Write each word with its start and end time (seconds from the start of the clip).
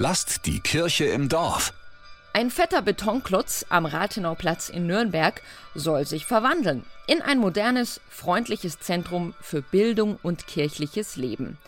Lasst 0.00 0.46
die 0.46 0.60
Kirche 0.60 1.06
im 1.06 1.28
Dorf. 1.28 1.74
Ein 2.32 2.52
fetter 2.52 2.82
Betonklotz 2.82 3.66
am 3.68 3.84
Rathenauplatz 3.84 4.68
in 4.68 4.86
Nürnberg 4.86 5.42
soll 5.74 6.06
sich 6.06 6.24
verwandeln 6.24 6.84
in 7.08 7.20
ein 7.20 7.38
modernes, 7.40 8.00
freundliches 8.08 8.78
Zentrum 8.78 9.34
für 9.40 9.60
Bildung 9.60 10.16
und 10.22 10.46
kirchliches 10.46 11.16
Leben. 11.16 11.58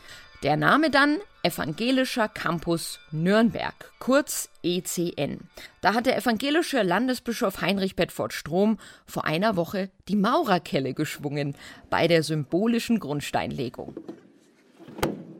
Der 0.44 0.56
Name 0.56 0.90
dann 0.90 1.18
Evangelischer 1.42 2.28
Campus 2.28 3.00
Nürnberg, 3.10 3.74
kurz 3.98 4.48
ECN. 4.62 5.40
Da 5.80 5.94
hat 5.94 6.06
der 6.06 6.16
evangelische 6.16 6.82
Landesbischof 6.82 7.62
Heinrich 7.62 7.96
Bedford 7.96 8.32
Strom 8.32 8.78
vor 9.06 9.24
einer 9.24 9.56
Woche 9.56 9.90
die 10.06 10.16
Maurerkelle 10.16 10.94
geschwungen 10.94 11.56
bei 11.88 12.06
der 12.06 12.22
symbolischen 12.22 13.00
Grundsteinlegung. 13.00 13.96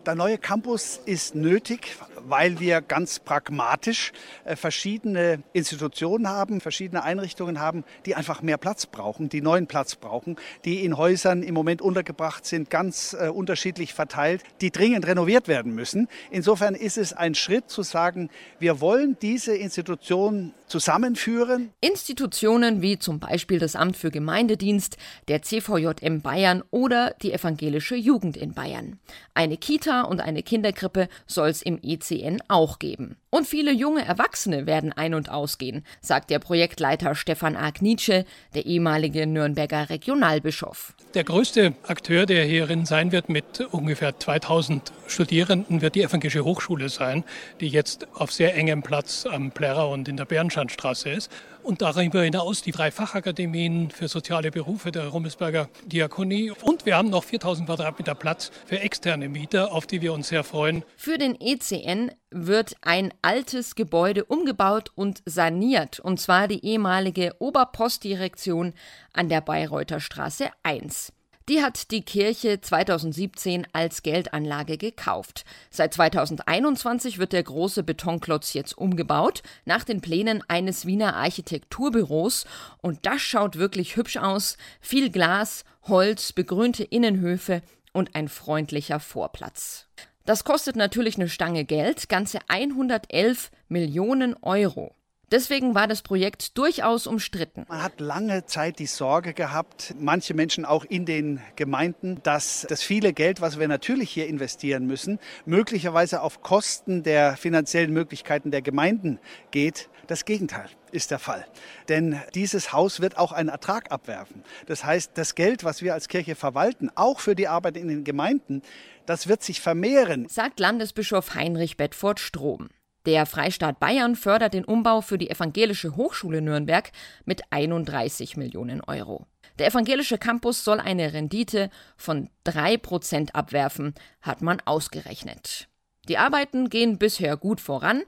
Der 0.07 0.15
neue 0.15 0.39
Campus 0.39 0.99
ist 1.05 1.35
nötig, 1.35 1.95
weil 2.31 2.61
wir 2.61 2.81
ganz 2.81 3.19
pragmatisch 3.19 4.13
äh, 4.45 4.57
verschiedene 4.57 5.43
Institutionen 5.53 6.29
haben, 6.29 6.61
verschiedene 6.61 7.03
Einrichtungen 7.03 7.61
haben, 7.61 7.85
die 8.07 8.15
einfach 8.15 8.43
mehr 8.43 8.57
Platz 8.57 8.87
brauchen, 8.87 9.29
die 9.29 9.41
neuen 9.41 9.67
Platz 9.67 9.97
brauchen, 9.97 10.37
die 10.65 10.85
in 10.85 10.97
Häusern 10.97 11.43
im 11.43 11.55
Moment 11.55 11.83
untergebracht 11.83 12.47
sind, 12.47 12.71
ganz 12.71 13.17
äh, 13.19 13.29
unterschiedlich 13.29 13.95
verteilt, 13.95 14.43
die 14.61 14.71
dringend 14.71 15.07
renoviert 15.07 15.49
werden 15.49 15.75
müssen. 15.75 16.09
Insofern 16.31 16.75
ist 16.75 16.99
es 16.99 17.13
ein 17.13 17.35
Schritt 17.35 17.71
zu 17.71 17.83
sagen, 17.83 18.31
wir 18.59 18.81
wollen 18.81 19.17
diese 19.21 19.55
Institutionen 19.55 20.55
zusammenführen. 20.71 21.71
Institutionen 21.81 22.81
wie 22.81 22.99
zum 22.99 23.21
Beispiel 23.21 23.59
das 23.59 23.77
Amt 23.77 23.97
für 23.97 24.11
Gemeindedienst, 24.11 24.97
der 25.29 25.43
CVJM 25.43 26.23
Bayern 26.23 26.63
oder 26.71 27.15
die 27.23 27.33
evangelische 27.33 27.97
Jugend 27.97 28.37
in 28.37 28.55
Bayern. 28.55 28.99
Eine 29.35 29.57
Kita 29.57 30.03
und 30.03 30.21
eine 30.21 30.43
Kinderkrippe 30.43 31.09
soll 31.27 31.49
es 31.49 31.63
im 31.63 31.79
ECN 31.83 32.41
auch 32.49 32.79
geben. 32.79 33.17
Und 33.31 33.47
viele 33.47 33.73
junge 33.73 34.05
Erwachsene 34.05 34.67
werden 34.67 34.93
ein- 34.93 35.15
und 35.15 35.31
ausgehen, 35.31 35.85
sagt 36.01 36.31
der 36.31 36.41
Projektleiter 36.41 37.15
Stefan 37.15 37.57
Agnice, 37.57 38.25
der 38.55 38.67
ehemalige 38.67 39.27
Nürnberger 39.27 39.89
Regionalbischof. 39.89 40.95
Der 41.15 41.23
größte 41.23 41.75
Akteur, 41.87 42.27
der 42.27 42.45
hierin 42.45 42.87
sein 42.87 43.13
wird 43.13 43.29
mit 43.29 43.61
ungefähr 43.71 44.19
2000 44.19 44.93
Studierenden, 45.07 45.81
wird 45.81 45.95
die 45.95 46.03
Evangelische 46.03 46.45
Hochschule 46.45 46.89
sein, 46.89 47.25
die 47.61 47.69
jetzt 47.69 48.09
auf 48.15 48.33
sehr 48.33 48.57
engem 48.57 48.83
Platz 48.83 49.27
am 49.31 49.53
Plärrer 49.53 49.89
und 49.89 50.09
in 50.09 50.17
der 50.17 50.25
Bernschanstraße 50.61 51.11
ist. 51.11 51.31
Und 51.63 51.83
darüber 51.83 52.23
hinaus 52.23 52.63
die 52.63 52.71
drei 52.71 52.91
Fachakademien 52.91 53.91
für 53.91 54.09
soziale 54.09 54.51
Berufe 54.51 54.93
der 54.93 55.09
Rummelsberger 55.09 55.69
Diakonie. 55.85 56.53
Und 56.63 56.87
wir 56.87 56.97
haben 56.97 57.11
noch 57.11 57.25
4000 57.25 57.67
Quadratmeter 57.67 58.15
Platz 58.15 58.51
für 58.67 58.81
externe 58.81 59.29
Mieter, 59.29 59.73
auf 59.73 59.87
die 59.87 60.01
wir 60.01 60.15
uns 60.15 60.29
sehr 60.29 60.43
freuen. 60.43 60.85
Für 60.97 61.19
den 61.19 61.39
ECN 61.39 62.13
wird 62.31 62.77
ein 62.81 63.13
altes 63.21 63.75
Gebäude 63.75 64.25
umgebaut 64.25 64.91
und 64.95 65.23
saniert, 65.27 66.01
und 66.01 66.19
zwar 66.19 66.49
die 66.49 66.65
ehemalige 66.65 67.35
Oberpostdirektion 67.41 68.73
an 69.13 69.29
der 69.29 69.43
Bayreuther 69.43 70.01
Straße 70.01 70.49
1. 70.63 71.13
Die 71.49 71.63
hat 71.63 71.91
die 71.91 72.03
Kirche 72.03 72.61
2017 72.61 73.67
als 73.73 74.03
Geldanlage 74.03 74.77
gekauft. 74.79 75.45
Seit 75.71 75.95
2021 75.95 77.19
wird 77.19 77.33
der 77.33 77.43
große 77.43 77.83
Betonklotz 77.83 78.53
jetzt 78.53 78.77
umgebaut, 78.79 79.43
nach 79.65 79.83
den 79.83 80.01
Plänen 80.01 80.45
eines 80.47 80.87
Wiener 80.87 81.17
Architekturbüros. 81.17 82.47
Und 82.83 83.05
das 83.07 83.21
schaut 83.21 83.57
wirklich 83.57 83.97
hübsch 83.97 84.19
aus. 84.19 84.59
Viel 84.81 85.11
Glas, 85.11 85.65
Holz, 85.83 86.33
begrünte 86.33 86.85
Innenhöfe 86.85 87.63
und 87.93 88.15
ein 88.15 88.29
freundlicher 88.29 89.01
Vorplatz. 89.01 89.87
Das 90.27 90.45
kostet 90.45 90.77
natürlich 90.77 91.17
eine 91.17 91.29
Stange 91.29 91.65
Geld, 91.65 92.09
ganze 92.09 92.39
111 92.49 93.51
Millionen 93.69 94.37
Euro. 94.43 94.95
Deswegen 95.31 95.77
war 95.77 95.87
das 95.87 96.03
Projekt 96.03 96.59
durchaus 96.59 97.07
umstritten. 97.07 97.65
Man 97.69 97.83
hat 97.83 98.01
lange 98.01 98.47
Zeit 98.47 98.81
die 98.81 98.87
Sorge 98.87 99.33
gehabt, 99.33 99.95
manche 99.99 100.35
Menschen 100.35 100.65
auch 100.65 100.85
in 100.85 101.07
den 101.07 101.41
Gemeinden, 101.55 102.21
dass 102.25 102.67
das 102.69 102.83
viele 102.83 103.13
Geld, 103.13 103.41
was 103.41 103.59
wir 103.59 103.69
natürlich 103.69 104.11
hier 104.11 104.27
investieren 104.27 104.87
müssen, 104.87 105.21
möglicherweise 105.47 106.23
auf 106.23 106.43
Kosten 106.43 107.05
der 107.05 107.37
finanziellen 107.37 107.93
Möglichkeiten 107.93 108.51
der 108.51 108.61
Gemeinden 108.61 109.21
geht. 109.53 109.89
Das 110.09 110.25
Gegenteil 110.25 110.69
ist 110.91 111.13
der 111.13 111.21
Fall. 111.21 111.47
Denn 111.89 112.21
dieses 112.35 112.73
Haus 112.73 113.01
wird 113.01 113.17
auch 113.17 113.31
einen 113.31 113.51
Ertrag 113.51 113.93
abwerfen. 113.93 114.43
Das 114.67 114.85
heißt, 114.85 115.13
das 115.15 115.37
Geld, 115.37 115.63
was 115.63 115.83
wir 115.83 115.95
als 115.95 116.09
Kirche 116.09 116.35
verwalten, 116.35 116.91
auch 116.97 117.21
für 117.21 117.37
die 117.37 117.47
Arbeit 117.47 117.77
in 117.77 117.87
den 117.87 118.03
Gemeinden, 118.03 118.63
das 119.07 119.29
wird 119.29 119.45
sich 119.45 119.61
vermehren. 119.61 120.27
Sagt 120.29 120.59
Landesbischof 120.59 121.35
Heinrich 121.35 121.77
Bedford 121.77 122.19
Strom. 122.19 122.69
Der 123.07 123.25
Freistaat 123.25 123.81
Bayern 123.81 124.15
fördert 124.15 124.53
den 124.53 124.65
Umbau 124.65 125.01
für 125.01 125.17
die 125.17 125.31
Evangelische 125.31 125.97
Hochschule 125.97 126.43
Nürnberg 126.43 126.91
mit 127.25 127.43
31 127.51 128.37
Millionen 128.37 128.83
Euro. 128.83 129.27
Der 129.59 129.69
evangelische 129.69 130.19
Campus 130.19 130.65
soll 130.65 130.81
eine 130.81 131.13
Rendite 131.13 131.71
von 131.97 132.29
3% 132.47 133.33
abwerfen, 133.33 133.95
hat 134.21 134.43
man 134.43 134.61
ausgerechnet. 134.65 135.69
Die 136.09 136.19
Arbeiten 136.19 136.69
gehen 136.69 136.99
bisher 136.99 137.37
gut 137.37 137.61
voran 137.61 138.03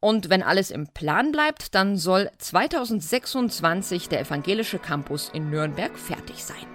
und 0.00 0.30
wenn 0.30 0.42
alles 0.42 0.70
im 0.70 0.88
Plan 0.88 1.30
bleibt, 1.30 1.74
dann 1.74 1.96
soll 1.96 2.30
2026 2.38 4.08
der 4.08 4.20
evangelische 4.20 4.78
Campus 4.78 5.30
in 5.32 5.50
Nürnberg 5.50 5.96
fertig 5.98 6.42
sein. 6.42 6.66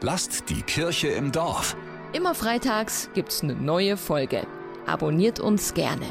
Lasst 0.00 0.48
die 0.48 0.62
Kirche 0.62 1.08
im 1.08 1.32
Dorf. 1.32 1.76
Immer 2.12 2.34
freitags 2.34 3.10
gibt's 3.14 3.42
eine 3.42 3.54
neue 3.54 3.96
Folge. 3.96 4.46
Abonniert 4.86 5.40
uns 5.40 5.74
gerne. 5.74 6.06